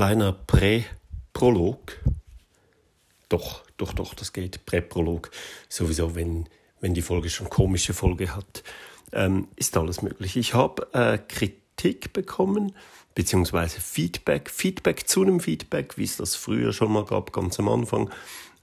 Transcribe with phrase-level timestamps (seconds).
[0.00, 1.92] kleiner Prä-Prolog.
[3.28, 4.64] Doch, doch, doch, das geht.
[4.64, 5.30] Prä-Prolog.
[5.68, 6.48] Sowieso, wenn,
[6.80, 8.62] wenn die Folge schon komische Folge hat,
[9.12, 10.38] ähm, ist alles möglich.
[10.38, 12.74] Ich habe äh, Kritik bekommen,
[13.14, 14.48] beziehungsweise Feedback.
[14.48, 18.08] Feedback zu einem Feedback, wie es das früher schon mal gab, ganz am Anfang,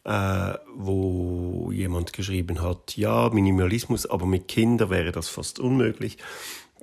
[0.05, 6.17] äh, wo jemand geschrieben hat, ja, Minimalismus, aber mit Kindern wäre das fast unmöglich.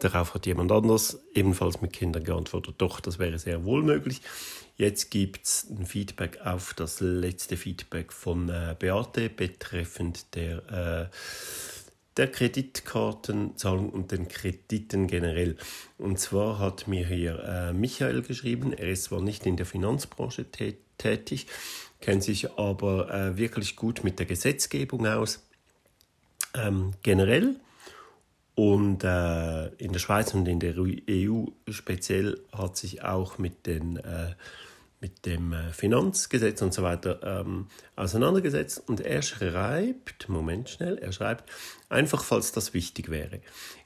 [0.01, 4.23] Darauf hat jemand anders ebenfalls mit Kindern geantwortet, doch, das wäre sehr wohl möglich.
[4.77, 11.17] Jetzt gibt es ein Feedback auf das letzte Feedback von äh, Beate betreffend der, äh,
[12.17, 15.57] der Kreditkartenzahlung und den Krediten generell.
[15.97, 20.47] Und zwar hat mir hier äh, Michael geschrieben, er ist zwar nicht in der Finanzbranche
[20.99, 21.47] tätig,
[22.01, 25.47] kennt sich aber äh, wirklich gut mit der Gesetzgebung aus.
[26.55, 27.61] Ähm, generell
[28.55, 33.97] und äh, in der Schweiz und in der EU speziell hat sich auch mit, den,
[33.97, 34.35] äh,
[35.01, 38.83] mit dem äh, Finanzgesetz und so weiter ähm, auseinandergesetzt.
[38.87, 41.51] Und er schreibt, Moment schnell, er schreibt,
[41.89, 43.41] einfach falls das wichtig wäre.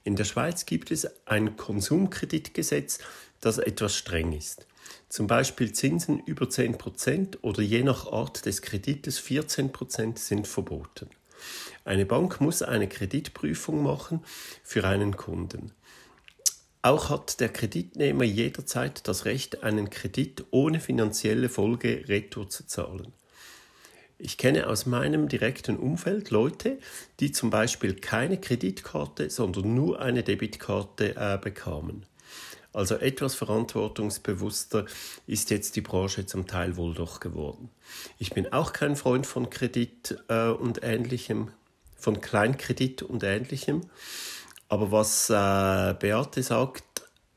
[0.05, 2.98] In der Schweiz gibt es ein Konsumkreditgesetz,
[3.41, 4.67] das etwas streng ist.
[5.09, 11.09] Zum Beispiel Zinsen über 10% oder je nach Art des Kredites 14% sind verboten.
[11.84, 14.20] Eine Bank muss eine Kreditprüfung machen
[14.62, 15.72] für einen Kunden.
[16.83, 23.12] Auch hat der Kreditnehmer jederzeit das Recht, einen Kredit ohne finanzielle Folge retour zu zahlen.
[24.20, 26.78] Ich kenne aus meinem direkten Umfeld Leute,
[27.20, 32.05] die zum Beispiel keine Kreditkarte, sondern nur eine Debitkarte äh, bekamen.
[32.72, 34.84] Also etwas verantwortungsbewusster
[35.27, 37.70] ist jetzt die Branche zum Teil wohl doch geworden.
[38.19, 41.50] Ich bin auch kein Freund von Kredit äh, und ähnlichem,
[41.96, 43.83] von Kleinkredit und ähnlichem.
[44.69, 46.84] Aber was äh, Beate sagt,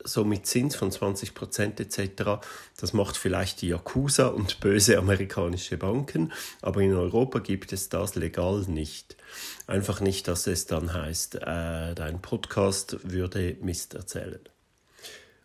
[0.04, 2.44] so mit Zins von 20 Prozent etc.,
[2.76, 8.16] das macht vielleicht die Yakuza und böse amerikanische Banken, aber in Europa gibt es das
[8.16, 9.16] legal nicht.
[9.66, 14.40] Einfach nicht, dass es dann heißt, äh, dein Podcast würde Mist erzählen.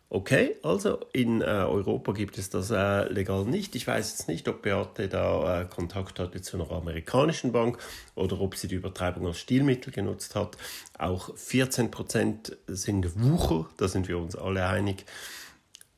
[0.09, 3.75] Okay, also in äh, Europa gibt es das äh, legal nicht.
[3.75, 7.78] Ich weiß jetzt nicht, ob Beate da äh, Kontakt hatte zu einer amerikanischen Bank
[8.16, 10.56] oder ob sie die Übertreibung als Stilmittel genutzt hat.
[10.97, 15.06] Auch 14% sind Wucher, da sind wir uns alle einig.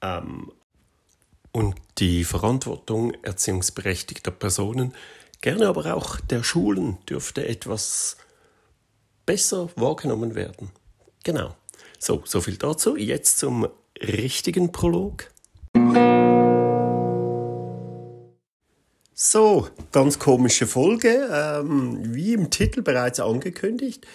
[0.02, 0.52] Ähm,
[1.52, 4.96] und die Verantwortung erziehungsberechtigter Personen,
[5.42, 8.18] gerne aber auch der Schulen, dürfte etwas
[9.28, 10.72] besser wahrgenommen werden.
[11.24, 11.56] Genau.
[12.00, 12.96] So, so viel dazu.
[12.96, 13.68] Jetzt zum
[14.02, 15.30] richtigen Prolog.
[19.14, 24.08] So, ganz komische Folge, ähm, wie im Titel bereits angekündigt.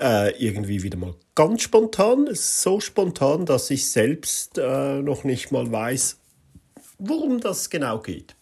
[0.00, 5.70] Äh, irgendwie wieder mal ganz spontan, so spontan, dass ich selbst äh, noch nicht mal
[5.70, 6.18] weiß,
[6.98, 8.34] worum das genau geht.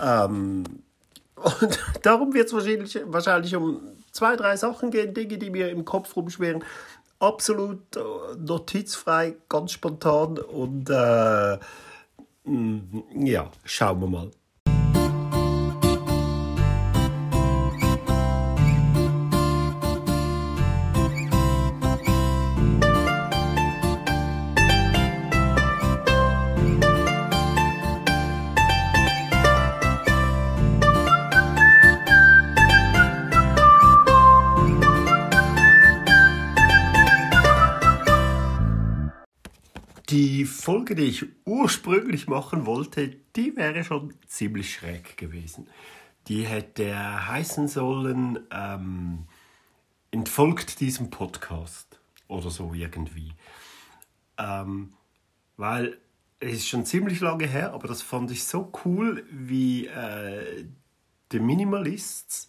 [0.00, 0.64] Ähm,
[1.36, 3.80] und darum wird es wahrscheinlich, wahrscheinlich um
[4.12, 6.64] zwei, drei Sachen gehen, Dinge, die mir im Kopf rumschweren
[7.20, 8.00] absolut äh,
[8.38, 11.58] notizfrei, ganz spontan und äh,
[12.44, 14.30] mm, ja, schauen wir mal.
[40.90, 45.68] Folge, die ich ursprünglich machen wollte, die wäre schon ziemlich schräg gewesen.
[46.26, 49.26] Die hätte heißen sollen, ähm,
[50.10, 53.34] entfolgt diesem Podcast oder so irgendwie.
[54.36, 54.94] Ähm,
[55.56, 55.96] weil
[56.40, 60.64] es ist schon ziemlich lange her, aber das fand ich so cool, wie äh,
[61.30, 62.48] die Minimalists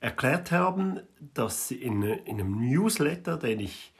[0.00, 1.00] erklärt haben,
[1.34, 3.92] dass sie in, in einem Newsletter, den ich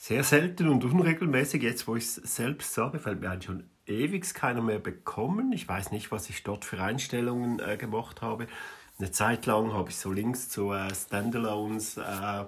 [0.00, 1.62] sehr selten und unregelmäßig.
[1.62, 5.52] Jetzt, wo ich es selbst sage, fällt mir eigentlich schon ewig keiner mehr bekommen.
[5.52, 8.46] Ich weiß nicht, was ich dort für Einstellungen äh, gemacht habe.
[8.98, 12.46] Eine Zeit lang habe ich so Links zu äh, Standalones äh,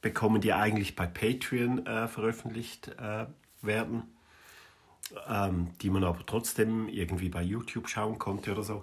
[0.00, 3.26] bekommen, die eigentlich bei Patreon äh, veröffentlicht äh,
[3.62, 4.02] werden,
[5.28, 8.82] ähm, die man aber trotzdem irgendwie bei YouTube schauen konnte oder so.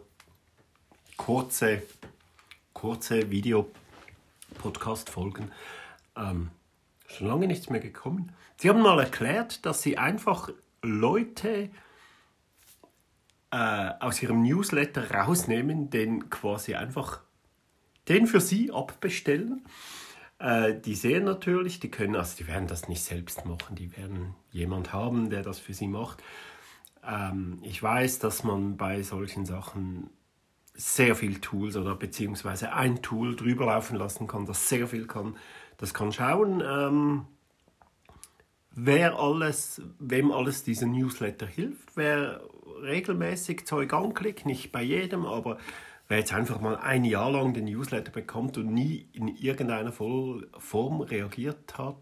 [1.18, 1.83] Kurze,
[2.71, 5.51] kurze Video-Podcast-Folgen.
[6.15, 6.51] Ähm,
[7.07, 8.31] schon lange nichts mehr gekommen.
[8.57, 10.50] Sie haben mal erklärt, dass Sie einfach
[10.81, 11.69] Leute
[13.52, 17.22] äh, aus Ihrem Newsletter rausnehmen, den quasi einfach
[18.07, 19.66] den für Sie abbestellen.
[20.40, 24.36] Äh, die sehen natürlich, die können, also die werden das nicht selbst machen, die werden
[24.52, 26.22] jemand haben, der das für sie macht.
[27.06, 30.10] Ähm, ich weiß, dass man bei solchen Sachen
[30.74, 35.38] sehr viel Tools oder beziehungsweise ein Tool drüber laufen lassen kann, das sehr viel kann.
[35.77, 37.25] Das kann schauen, ähm,
[38.72, 42.42] wer alles, wem alles dieser Newsletter hilft, wer
[42.81, 45.57] regelmäßig Zeug anklickt, nicht bei jedem, aber
[46.07, 51.01] wer jetzt einfach mal ein Jahr lang den Newsletter bekommt und nie in irgendeiner Form
[51.01, 51.95] reagiert hat,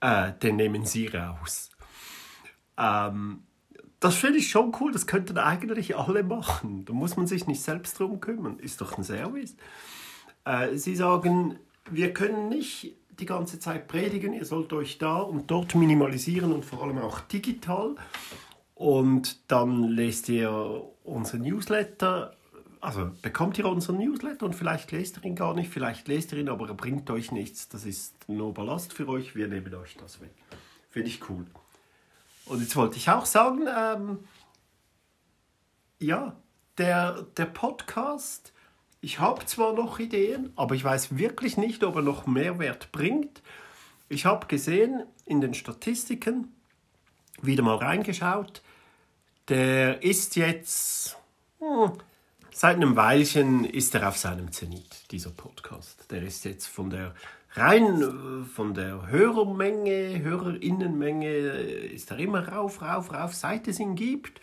[0.00, 1.70] äh, den nehmen Sie raus.
[2.78, 3.42] Ähm,
[4.00, 6.86] das finde ich schon cool, das könnten eigentlich alle machen.
[6.86, 9.56] Da muss man sich nicht selbst drum kümmern, ist doch ein Service.
[10.44, 11.58] Äh, Sie sagen,
[11.90, 16.64] wir können nicht die ganze Zeit predigen, ihr sollt euch da und dort minimalisieren und
[16.64, 17.94] vor allem auch digital.
[18.74, 20.50] Und dann lest ihr
[21.04, 22.34] unseren Newsletter,
[22.80, 26.38] also bekommt ihr unseren Newsletter und vielleicht lest ihr ihn gar nicht, vielleicht lest ihr
[26.38, 27.68] ihn, aber er bringt euch nichts.
[27.68, 30.32] Das ist nur Ballast für euch, wir nehmen euch das weg.
[30.88, 31.44] Finde ich cool.
[32.46, 34.18] Und jetzt wollte ich auch sagen, ähm,
[35.98, 36.34] ja,
[36.78, 38.54] der, der Podcast,
[39.00, 43.42] ich habe zwar noch Ideen, aber ich weiß wirklich nicht, ob er noch Mehrwert bringt.
[44.08, 46.54] Ich habe gesehen in den Statistiken,
[47.40, 48.62] wieder mal reingeschaut,
[49.48, 51.16] der ist jetzt,
[51.58, 51.92] hm,
[52.52, 56.10] seit einem Weilchen ist er auf seinem Zenit, dieser Podcast.
[56.10, 57.14] Der ist jetzt von der
[57.54, 64.40] rein von der Hörermenge, Hörerinnenmenge ist er immer rauf, rauf, rauf, seit es ihn gibt.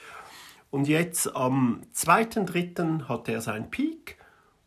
[0.70, 3.08] Und jetzt am 2.3.
[3.08, 4.18] hat er seinen Peak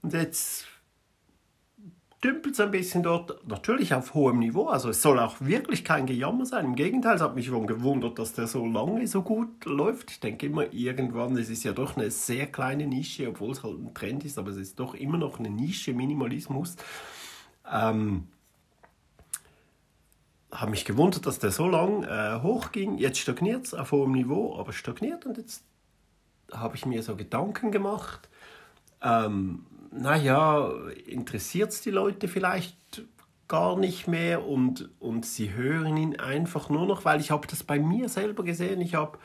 [0.02, 0.66] und jetzt
[2.22, 4.68] dümpelt es ein bisschen dort, natürlich auf hohem Niveau.
[4.68, 6.66] Also es soll auch wirklich kein Gejammer sein.
[6.66, 10.10] Im Gegenteil, es hat mich schon gewundert, dass der so lange so gut läuft.
[10.10, 13.78] Ich denke immer irgendwann, es ist ja doch eine sehr kleine Nische, obwohl es halt
[13.78, 16.76] ein Trend ist, aber es ist doch immer noch eine Nische Minimalismus.
[17.70, 18.28] Ähm,
[20.52, 22.98] habe mich gewundert, dass der so lang äh, hochging.
[22.98, 25.24] Jetzt stagniert es auf hohem Niveau, aber stagniert.
[25.24, 25.64] Und jetzt
[26.52, 28.28] habe ich mir so Gedanken gemacht.
[29.02, 30.70] Ähm, naja,
[31.06, 32.76] interessiert es die Leute vielleicht
[33.48, 37.64] gar nicht mehr und, und sie hören ihn einfach nur noch, weil ich habe das
[37.64, 38.80] bei mir selber gesehen.
[38.80, 39.18] Ich habe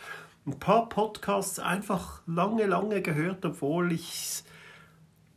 [0.47, 4.43] ein paar Podcasts einfach lange, lange gehört, obwohl ich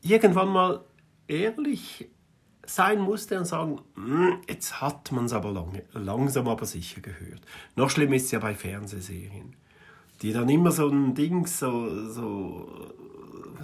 [0.01, 0.85] irgendwann mal
[1.27, 2.09] ehrlich
[2.65, 7.41] sein musste und sagen, hm, jetzt hat man es aber lange, langsam aber sicher gehört.
[7.77, 9.57] Noch schlimmer ist es ja bei Fernsehserien,
[10.23, 12.93] die dann immer so ein Ding, so, so,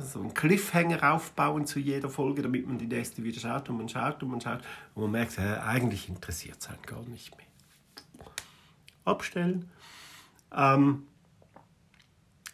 [0.03, 3.89] so ein Cliffhanger aufbauen zu jeder Folge, damit man die nächste wieder schaut und man
[3.89, 4.61] schaut und man schaut
[4.95, 7.47] und man merkt, äh, eigentlich interessiert es einen gar nicht mehr.
[9.05, 9.71] Abstellen.
[10.55, 11.07] Ähm,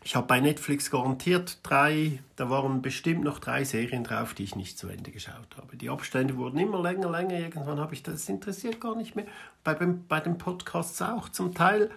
[0.03, 4.57] ich habe bei Netflix garantiert drei, da waren bestimmt noch drei Serien drauf, die ich
[4.57, 5.77] nicht zu Ende geschaut habe.
[5.77, 7.39] Die Abstände wurden immer länger, länger.
[7.39, 9.27] Irgendwann habe ich das interessiert gar nicht mehr.
[9.63, 11.29] Bei, bei den Podcasts auch.
[11.29, 11.91] Zum Teil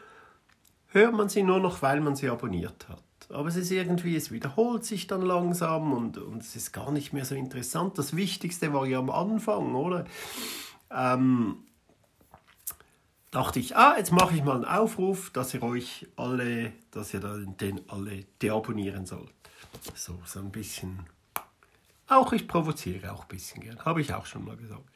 [0.87, 3.01] hört man sie nur noch, weil man sie abonniert hat.
[3.33, 7.13] Aber es ist irgendwie, es wiederholt sich dann langsam und, und es ist gar nicht
[7.13, 7.97] mehr so interessant.
[7.97, 10.05] Das Wichtigste war ja am Anfang, oder?
[10.91, 11.57] Ähm,
[13.31, 17.19] dachte ich, ah, jetzt mache ich mal einen Aufruf, dass ihr euch alle, dass ihr
[17.19, 19.33] den alle deabonnieren sollt.
[19.95, 20.99] So, so ein bisschen.
[22.07, 24.87] Auch ich provoziere auch ein bisschen gern, habe ich auch schon mal gesagt.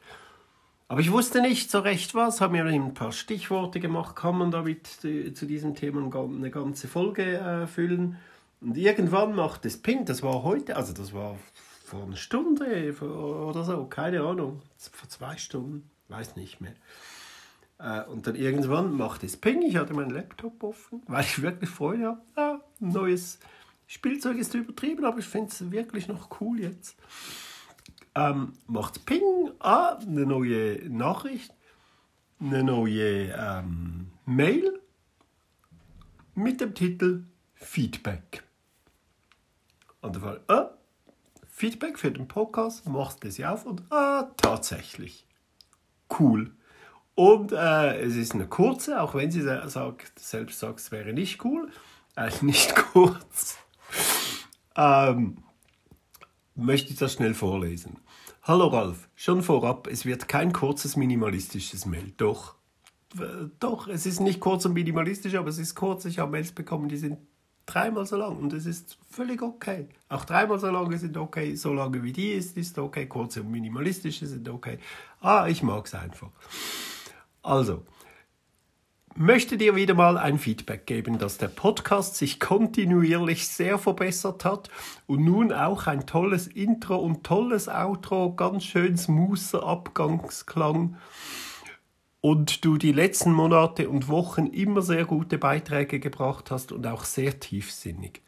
[0.90, 4.52] Aber ich wusste nicht so recht was, habe mir ein paar Stichworte gemacht, kann man
[4.52, 8.18] damit zu diesem Thema eine ganze Folge äh, füllen.
[8.62, 11.38] Und irgendwann macht es Ping, das war heute, also das war
[11.84, 16.74] vor einer Stunde oder so, keine Ahnung, vor zwei Stunden, weiß nicht mehr.
[17.80, 21.70] Äh, und dann irgendwann macht es Ping, ich hatte meinen Laptop offen, weil ich wirklich
[21.70, 22.22] Freude habe.
[22.36, 23.40] Ah, neues
[23.88, 26.98] Spielzeug ist übertrieben, aber ich finde es wirklich noch cool jetzt.
[28.18, 31.54] Ähm, macht Ping, ah, eine neue Nachricht,
[32.40, 34.82] eine neue ähm, Mail
[36.34, 38.44] mit dem Titel Feedback.
[40.02, 40.70] Und der Fall, ah,
[41.48, 45.28] Feedback für den Podcast, machst das auf und ah, tatsächlich.
[46.20, 46.56] Cool.
[47.14, 51.46] Und äh, es ist eine kurze, auch wenn sie sagt, selbst sagt, es wäre nicht
[51.46, 51.72] cool,
[52.16, 53.58] äh, nicht kurz.
[54.76, 55.44] Ähm,
[56.58, 58.00] möchte ich das schnell vorlesen.
[58.48, 62.14] Hallo Ralf, schon vorab, es wird kein kurzes minimalistisches Mail.
[62.16, 62.56] Doch,
[63.60, 66.06] doch, es ist nicht kurz und minimalistisch, aber es ist kurz.
[66.06, 67.18] Ich habe Mails bekommen, die sind
[67.66, 69.90] dreimal so lang und es ist völlig okay.
[70.08, 73.06] Auch dreimal so lange sind okay, so lange wie die ist, ist okay.
[73.06, 74.80] Kurze und minimalistische sind okay.
[75.20, 76.30] Ah, ich mag es einfach.
[77.44, 77.84] Also,
[79.18, 84.70] möchte dir wieder mal ein Feedback geben, dass der Podcast sich kontinuierlich sehr verbessert hat
[85.08, 90.98] und nun auch ein tolles Intro und tolles Outro, ganz schön smoother Abgangsklang.
[92.22, 97.04] Und du die letzten Monate und Wochen immer sehr gute Beiträge gebracht hast und auch
[97.04, 98.22] sehr tiefsinnig.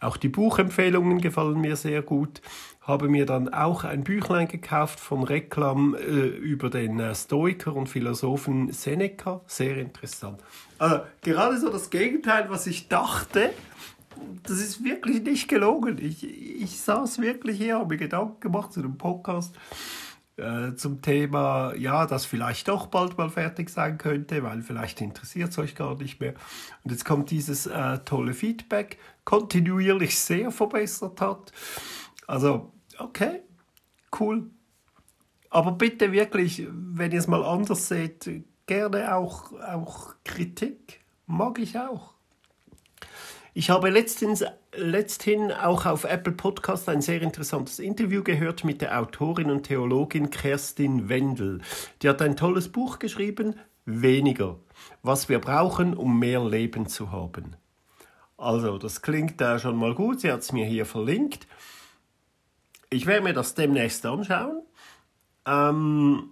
[0.00, 2.42] Auch die Buchempfehlungen gefallen mir sehr gut.
[2.80, 7.88] Habe mir dann auch ein Büchlein gekauft von Reklam äh, über den äh, Stoiker und
[7.88, 9.40] Philosophen Seneca.
[9.46, 10.42] Sehr interessant.
[10.78, 13.50] Also gerade so das Gegenteil, was ich dachte.
[14.42, 15.98] Das ist wirklich nicht gelogen.
[15.98, 19.54] Ich, ich saß wirklich hier, habe mir Gedanken gemacht zu dem Podcast
[20.42, 25.50] äh, zum Thema, ja, das vielleicht doch bald mal fertig sein könnte, weil vielleicht interessiert
[25.50, 26.34] es euch gar nicht mehr.
[26.82, 31.52] Und jetzt kommt dieses äh, tolle Feedback, kontinuierlich sehr verbessert hat.
[32.26, 33.42] Also, okay,
[34.18, 34.50] cool.
[35.48, 38.28] Aber bitte wirklich, wenn ihr es mal anders seht,
[38.66, 41.00] gerne auch, auch Kritik.
[41.26, 42.14] Mag ich auch.
[43.54, 48.98] Ich habe letztens, letzthin auch auf Apple Podcast ein sehr interessantes Interview gehört mit der
[48.98, 51.60] Autorin und Theologin Kerstin Wendel.
[52.00, 54.60] Die hat ein tolles Buch geschrieben, Weniger,
[55.02, 57.56] was wir brauchen, um mehr Leben zu haben.
[58.36, 60.20] Also, das klingt da schon mal gut.
[60.20, 61.48] Sie hat es mir hier verlinkt.
[62.90, 64.62] Ich werde mir das demnächst anschauen.
[65.46, 66.30] Ähm,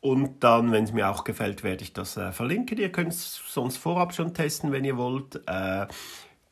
[0.00, 2.78] und dann, wenn es mir auch gefällt, werde ich das äh, verlinken.
[2.78, 5.42] Ihr könnt es sonst vorab schon testen, wenn ihr wollt.
[5.46, 5.86] Äh,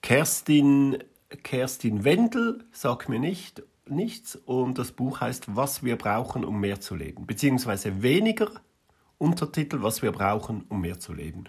[0.02, 0.98] Kerstin,
[1.42, 6.80] Kerstin Wendel sagt mir nicht, nichts und das Buch heißt Was wir brauchen, um mehr
[6.80, 8.50] zu leben, beziehungsweise weniger
[9.18, 11.44] Untertitel, was wir brauchen, um mehr zu leben.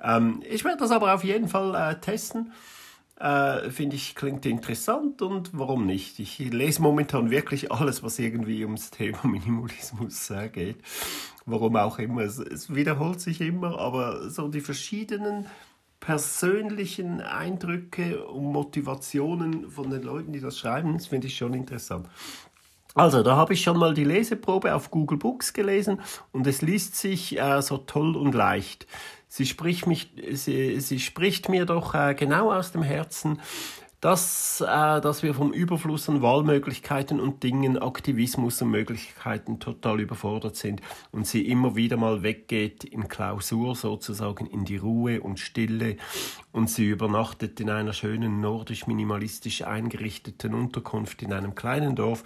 [0.00, 2.52] Ähm, ich werde das aber auf jeden Fall äh, testen.
[3.18, 6.20] Äh, Finde ich, klingt interessant und warum nicht?
[6.20, 10.78] Ich lese momentan wirklich alles, was irgendwie ums Thema Minimalismus äh, geht.
[11.46, 12.22] Warum auch immer.
[12.22, 15.46] Es, es wiederholt sich immer, aber so die verschiedenen
[16.00, 22.08] persönlichen Eindrücke und Motivationen von den Leuten, die das schreiben, das finde ich schon interessant.
[22.94, 26.00] Also, da habe ich schon mal die Leseprobe auf Google Books gelesen
[26.32, 28.86] und es liest sich äh, so toll und leicht.
[29.28, 33.40] Sie spricht, mich, sie, sie spricht mir doch äh, genau aus dem Herzen
[34.00, 40.54] dass, äh, dass wir vom Überfluss an Wahlmöglichkeiten und Dingen, Aktivismus und Möglichkeiten total überfordert
[40.54, 45.96] sind und sie immer wieder mal weggeht in Klausur sozusagen in die Ruhe und Stille
[46.52, 52.22] und sie übernachtet in einer schönen nordisch-minimalistisch eingerichteten Unterkunft in einem kleinen Dorf,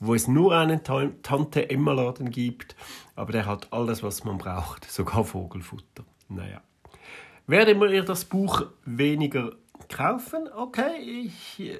[0.00, 2.76] wo es nur einen Tante Emma Laden gibt,
[3.16, 6.04] aber der hat alles, was man braucht, sogar Vogelfutter.
[6.28, 6.60] Naja.
[7.46, 9.52] Werde ihr das Buch weniger
[9.88, 10.48] kaufen.
[10.54, 11.78] Okay, ich äh,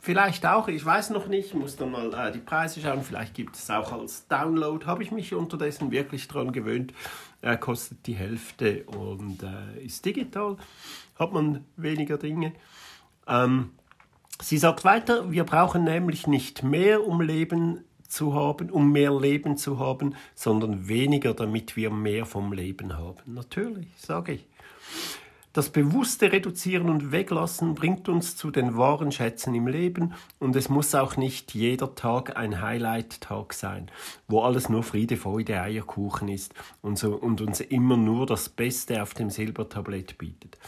[0.00, 3.02] vielleicht auch, ich weiß noch nicht, muss dann mal äh, die Preise schauen.
[3.02, 4.84] Vielleicht gibt es auch als Download.
[4.86, 6.92] Habe ich mich unterdessen wirklich dran gewöhnt.
[7.42, 10.56] Er kostet die Hälfte und äh, ist digital.
[11.18, 12.52] Hat man weniger Dinge.
[13.26, 13.70] Ähm,
[14.40, 19.56] sie sagt weiter, wir brauchen nämlich nicht mehr, um Leben zu haben, um mehr Leben
[19.56, 23.34] zu haben, sondern weniger, damit wir mehr vom Leben haben.
[23.34, 24.46] Natürlich, sage ich.
[25.56, 30.68] Das bewusste Reduzieren und Weglassen bringt uns zu den wahren Schätzen im Leben und es
[30.68, 33.90] muss auch nicht jeder Tag ein Highlight-Tag sein,
[34.28, 39.02] wo alles nur Friede, Freude, Eierkuchen ist und, so, und uns immer nur das Beste
[39.02, 40.58] auf dem Silbertablett bietet.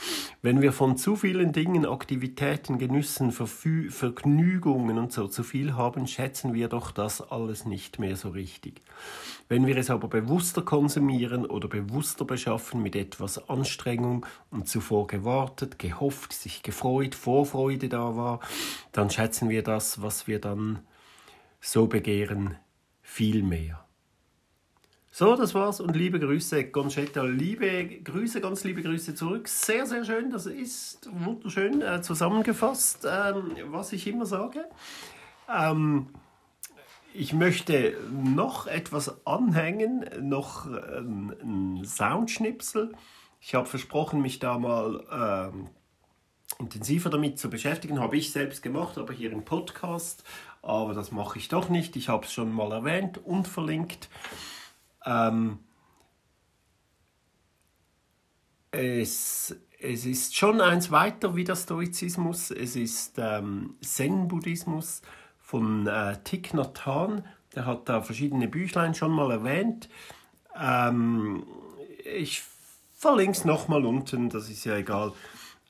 [0.40, 6.06] Wenn wir von zu vielen Dingen, Aktivitäten, Genüssen, Verfü Vergnügungen und so zu viel haben,
[6.06, 8.80] schätzen wir doch das alles nicht mehr so richtig.
[9.50, 15.80] Wenn wir es aber bewusster konsumieren oder bewusster beschaffen mit etwas Anstrengung und zuvor gewartet,
[15.80, 18.38] gehofft, sich gefreut, Vorfreude da war,
[18.92, 20.78] dann schätzen wir das, was wir dann
[21.60, 22.56] so begehren,
[23.02, 23.84] viel mehr.
[25.10, 29.48] So, das war's und liebe Grüße, Gonchetta, liebe Grüße, ganz liebe Grüße zurück.
[29.48, 34.64] Sehr, sehr schön, das ist wunderschön äh, zusammengefasst, ähm, was ich immer sage.
[35.52, 36.06] Ähm,
[37.12, 42.92] ich möchte noch etwas anhängen, noch ein, ein Soundschnipsel.
[43.40, 45.04] Ich habe versprochen, mich da mal
[45.52, 45.68] ähm,
[46.58, 48.00] intensiver damit zu beschäftigen.
[48.00, 50.24] Habe ich selbst gemacht, aber hier im Podcast.
[50.62, 51.96] Aber das mache ich doch nicht.
[51.96, 54.08] Ich habe es schon mal erwähnt und verlinkt.
[55.06, 55.60] Ähm,
[58.70, 62.50] es, es ist schon eins weiter wie der Stoizismus.
[62.50, 65.02] Es ist ähm, Zen-Buddhismus
[65.38, 67.24] von äh, Thich Nhat Hanh.
[67.54, 69.88] Der hat da verschiedene Büchlein schon mal erwähnt.
[70.60, 71.46] Ähm,
[72.04, 72.42] ich
[72.98, 75.12] verlinke es nochmal unten, das ist ja egal,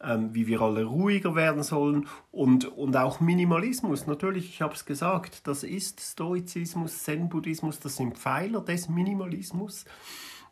[0.00, 2.08] ähm, wie wir alle ruhiger werden sollen.
[2.32, 8.16] Und, und auch Minimalismus, natürlich, ich habe es gesagt, das ist Stoizismus, Zen-Buddhismus, das sind
[8.16, 9.84] Pfeiler des Minimalismus,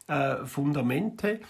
[0.07, 1.41] äh, Fundamente.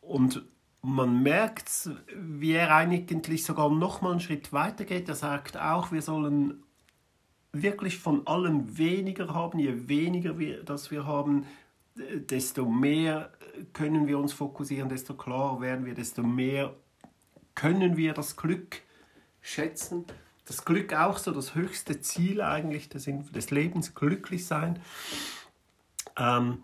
[0.00, 0.42] Und
[0.80, 5.08] man merkt, wie er eigentlich sogar noch mal einen Schritt weiter geht.
[5.08, 6.62] Er sagt auch, wir sollen
[7.52, 11.44] wirklich von allem weniger haben, je weniger wir, das wir haben,
[11.94, 13.30] desto mehr
[13.72, 16.74] können wir uns fokussieren, desto klarer werden wir, desto mehr
[17.54, 18.82] können wir das Glück
[19.40, 20.06] schätzen.
[20.44, 24.80] Das Glück auch so das höchste Ziel eigentlich des, des Lebens, glücklich sein.
[26.16, 26.62] Ähm,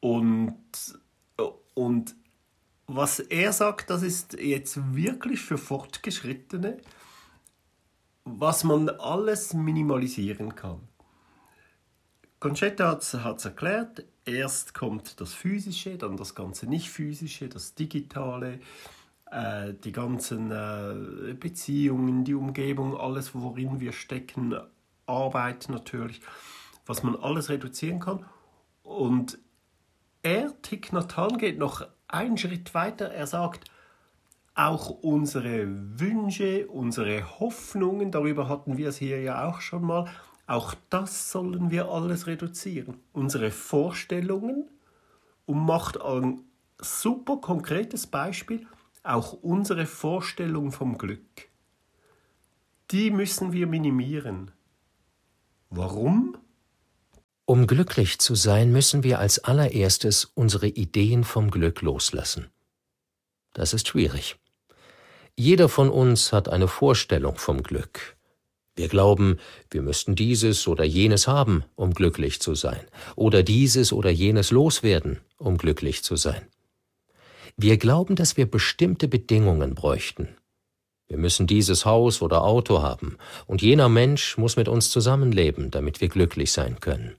[0.00, 0.58] und,
[1.74, 2.14] und
[2.86, 6.78] was er sagt, das ist jetzt wirklich für Fortgeschrittene,
[8.24, 10.80] was man alles minimalisieren kann.
[12.44, 18.60] Conchetta hat es erklärt, erst kommt das Physische, dann das ganze Nicht-Physische, das Digitale,
[19.30, 24.54] äh, die ganzen äh, Beziehungen, die Umgebung, alles, worin wir stecken,
[25.06, 26.20] Arbeit natürlich,
[26.84, 28.26] was man alles reduzieren kann.
[28.82, 29.38] Und
[30.22, 33.06] er, Thich Nhat Hanh, geht noch einen Schritt weiter.
[33.06, 33.70] Er sagt,
[34.54, 35.66] auch unsere
[35.98, 40.10] Wünsche, unsere Hoffnungen, darüber hatten wir es hier ja auch schon mal,
[40.46, 43.00] auch das sollen wir alles reduzieren.
[43.12, 44.68] Unsere Vorstellungen
[45.46, 46.42] und macht ein
[46.78, 48.66] super konkretes Beispiel,
[49.02, 51.48] auch unsere Vorstellung vom Glück.
[52.90, 54.50] Die müssen wir minimieren.
[55.70, 56.36] Warum?
[57.46, 62.48] Um glücklich zu sein, müssen wir als allererstes unsere Ideen vom Glück loslassen.
[63.52, 64.36] Das ist schwierig.
[65.36, 68.13] Jeder von uns hat eine Vorstellung vom Glück.
[68.76, 69.38] Wir glauben,
[69.70, 72.80] wir müssten dieses oder jenes haben, um glücklich zu sein,
[73.14, 76.42] oder dieses oder jenes loswerden, um glücklich zu sein.
[77.56, 80.28] Wir glauben, dass wir bestimmte Bedingungen bräuchten.
[81.06, 83.16] Wir müssen dieses Haus oder Auto haben,
[83.46, 87.14] und jener Mensch muss mit uns zusammenleben, damit wir glücklich sein können.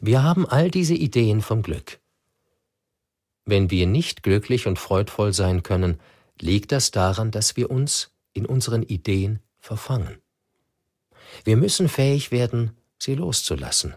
[0.00, 1.98] Wir haben all diese Ideen vom Glück.
[3.46, 5.98] Wenn wir nicht glücklich und freudvoll sein können,
[6.40, 10.20] liegt das daran, dass wir uns in unseren Ideen verfangen.
[11.44, 13.94] Wir müssen fähig werden, sie loszulassen.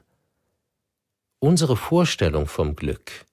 [1.40, 3.26] Unsere Vorstellung vom Glück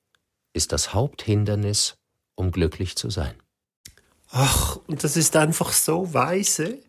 [0.52, 1.96] ist das Haupthindernis,
[2.34, 3.34] um glücklich zu sein.
[4.30, 6.80] Ach, und das ist einfach so weise,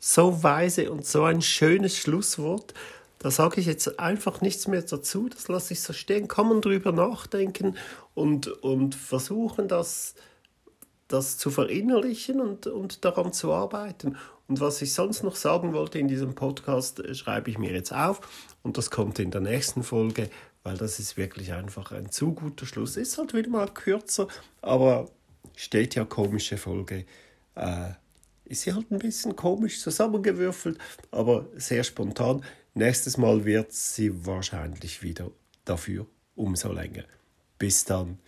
[0.00, 2.74] so weise und so ein schönes Schlusswort.
[3.20, 6.26] Da sage ich jetzt einfach nichts mehr dazu, das lasse ich so stehen.
[6.26, 7.76] Kann man drüber nachdenken
[8.14, 10.16] und, und versuchen, das,
[11.08, 14.16] das zu verinnerlichen und, und daran zu arbeiten.
[14.46, 17.92] Und was ich sonst noch sagen wollte in diesem Podcast, äh, schreibe ich mir jetzt
[17.92, 18.20] auf
[18.62, 20.30] und das kommt in der nächsten Folge,
[20.62, 22.96] weil das ist wirklich einfach ein zu guter Schluss.
[22.96, 24.28] Ist halt wieder mal kürzer,
[24.62, 25.08] aber
[25.56, 27.04] steht ja komische Folge.
[27.54, 27.90] Äh,
[28.44, 30.78] ist sie halt ein bisschen komisch zusammengewürfelt,
[31.10, 32.42] aber sehr spontan.
[32.74, 35.30] Nächstes Mal wird sie wahrscheinlich wieder
[35.64, 37.04] dafür umso länger.
[37.58, 38.18] Bis dann.